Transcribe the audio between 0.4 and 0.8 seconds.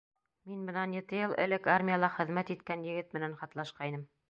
Мин